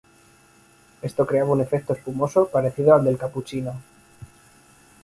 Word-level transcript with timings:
Esto 1.03 1.27
creaba 1.27 1.51
un 1.51 1.61
efecto 1.61 1.93
espumoso 1.93 2.47
parecido 2.47 2.95
al 2.95 3.03
del 3.03 3.19
capuchino. 3.19 3.79